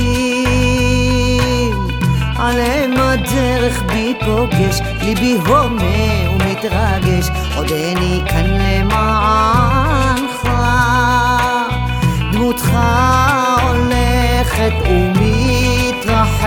עליהם 2.36 2.92
הדרך 2.96 3.82
בי 3.82 4.14
פוגש, 4.20 4.80
ליבי 5.02 5.38
הומה 5.46 6.30
ומתרגש, 6.30 7.28
עודני 7.56 8.22
כאן 8.28 8.44
למענך, 8.44 10.48
דמותך 12.32 12.76
הולכת 13.62 14.72
ומתרחקת, 14.90 16.38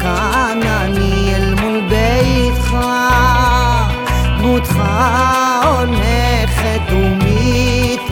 כאן 0.00 0.60
אני 0.62 1.34
אל 1.34 1.54
מול 1.54 1.80
ביתך. 1.88 2.76
דמותך 4.52 4.76
הולכת 5.64 6.92
ומתרחקת, 6.92 8.02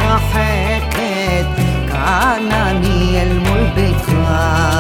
כאן 1.89 2.49
אני 2.53 3.21
אל 3.23 3.39
מול 3.39 3.65
ביתך. 3.75 4.80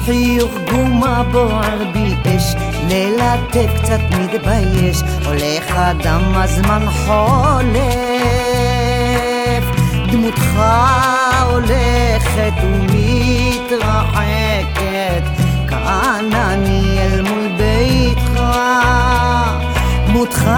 חיוך 0.04 0.50
גומה 0.70 1.22
בוער 1.32 1.84
בי 1.92 2.14
אש, 2.24 2.54
ללטף 2.88 3.70
קצת 3.82 4.00
מתבייש, 4.20 5.02
הולך 5.24 5.76
אדם 5.76 6.22
הזמן 6.34 6.86
חולף, 6.90 7.76
דמותך 10.12 10.62
הולכת 11.50 12.52
ומתרחקת, 12.62 13.62
כאן 15.68 16.28
אני 16.32 16.98
אל 16.98 17.22
מול. 17.22 17.35
דמותך 20.16 20.50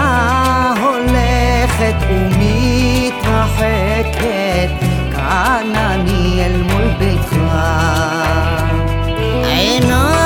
הולכת 0.81 1.95
ומתרחקת, 2.09 3.19
כאן 5.11 5.71
אני 5.75 6.45
אל 6.45 6.61
מול 6.61 6.87
ביתך. 6.99 7.35
עיניי 9.45 10.18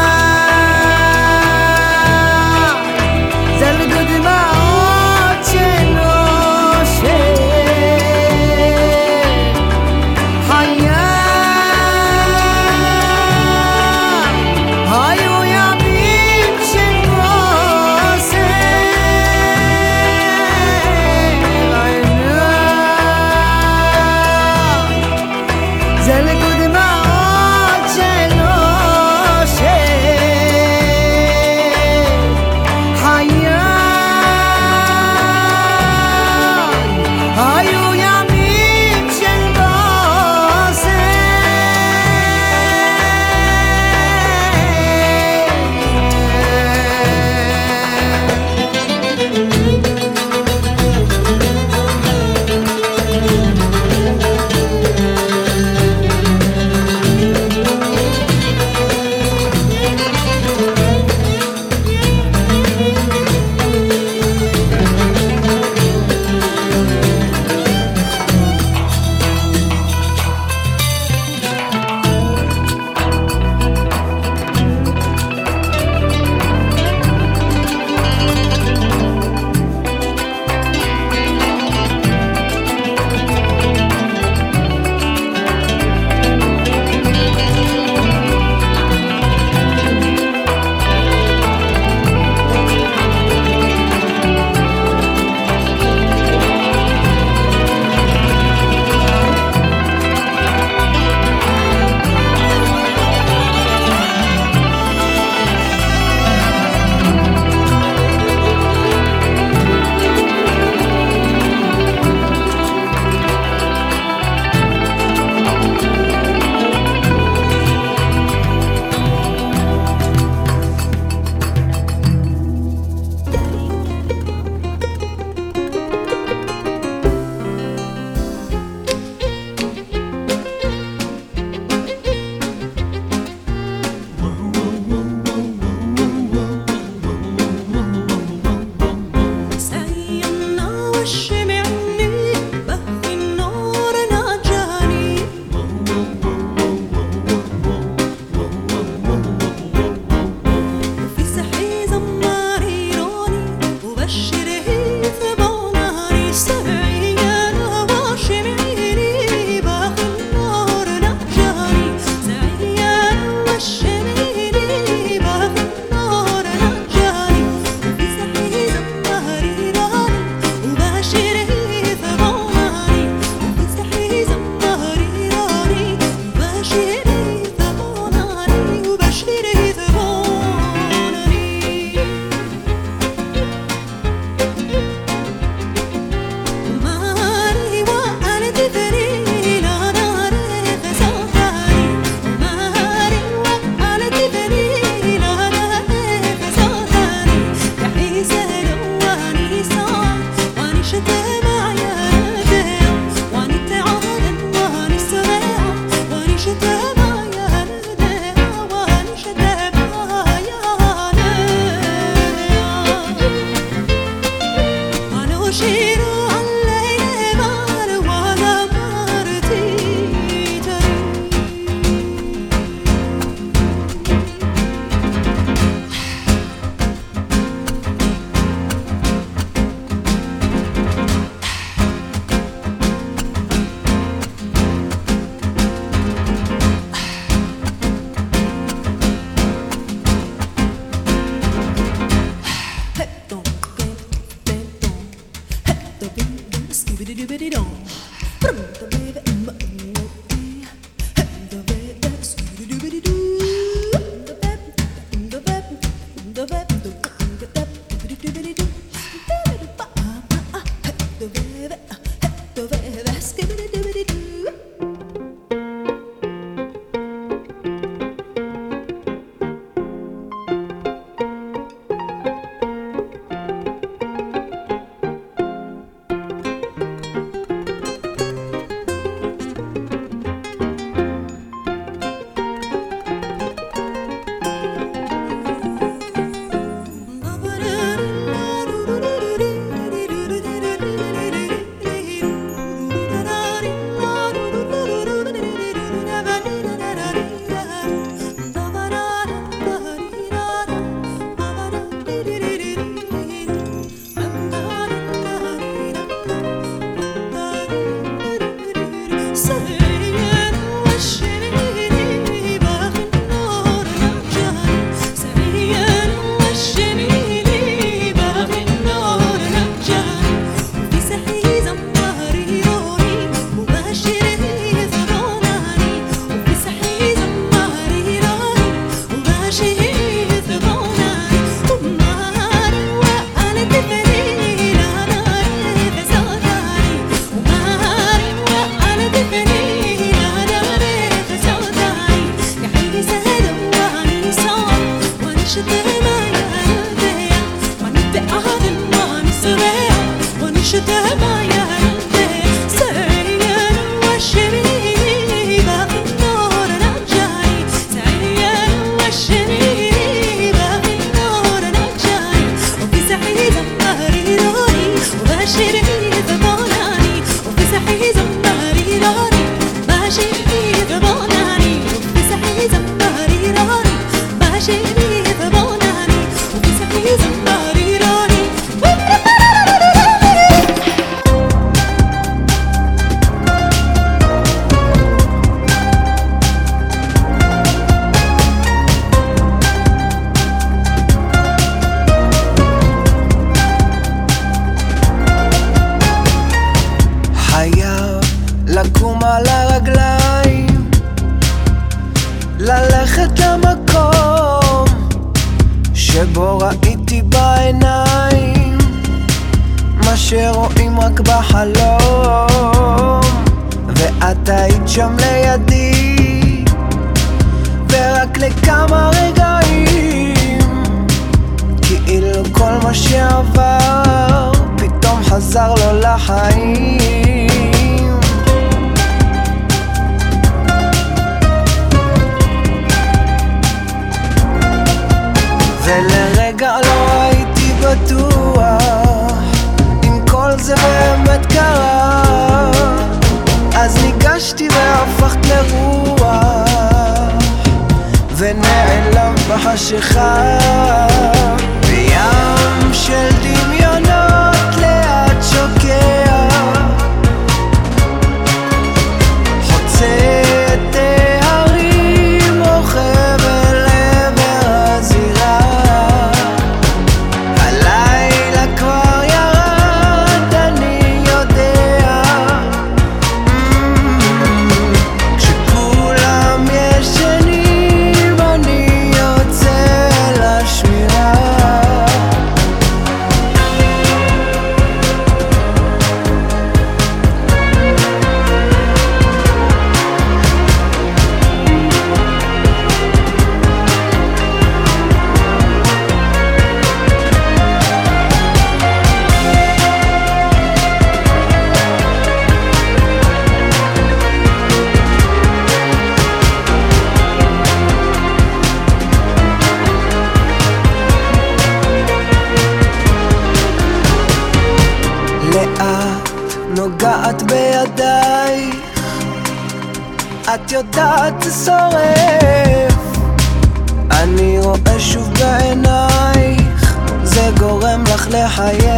Yeah. 528.56 528.93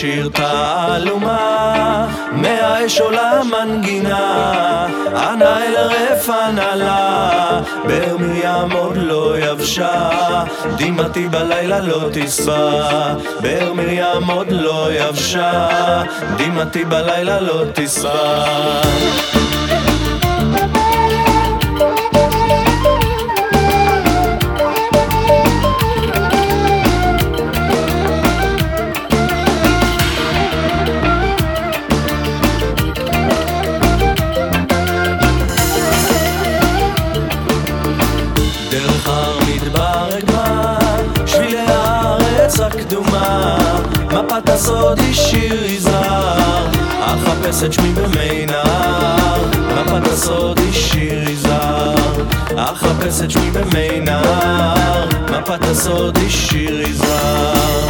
שיר 0.00 0.28
תעלומה, 0.32 2.06
מהאש 2.32 3.00
עולה 3.00 3.40
מנגינה, 3.44 4.86
ענה 5.16 5.64
אל 5.64 5.76
רפנלה, 5.76 6.42
הנעלה, 6.46 7.60
ברמיים 7.84 8.72
עוד 8.72 8.96
לא 8.96 9.34
יבשה, 9.38 10.10
דמעתי 10.76 11.28
בלילה 11.28 11.80
לא 11.80 12.08
תשבע, 12.12 13.14
ברמיים 13.40 14.30
עוד 14.30 14.46
לא 14.50 14.88
יבשה, 14.92 16.02
דמעתי 16.36 16.84
בלילה 16.84 17.40
לא 17.40 17.62
תשבע. 17.74 19.55
Kesset 47.56 47.72
schmi 47.72 47.94
be 47.94 48.06
meina 48.14 48.62
Na 49.74 49.82
patasot 49.88 50.60
ish 50.68 50.80
shir 50.88 51.22
izar 51.24 51.96
Acha 52.64 52.92
kesset 53.00 53.30
schmi 53.32 53.50
be 53.54 53.64
meina 53.72 54.20
Na 55.30 55.40
patasot 55.40 56.18
ish 56.26 56.52
izar 56.52 57.85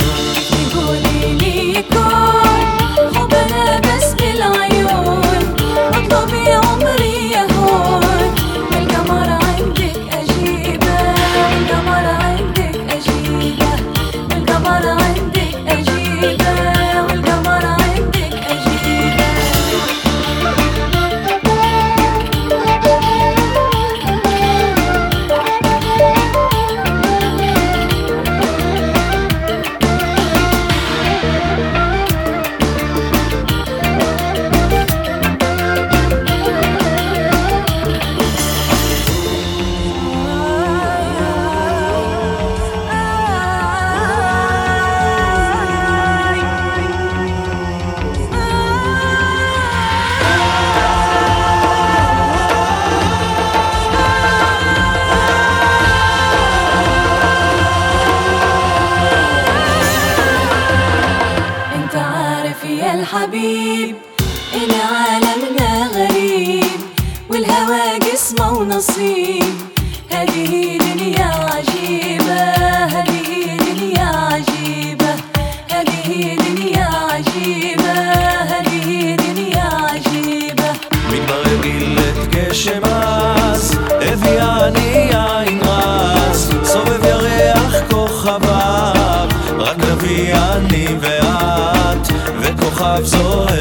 love 92.96 93.06
so 93.09 93.56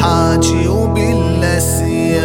حاجي 0.00 0.68
وبالاسياح 0.68 2.24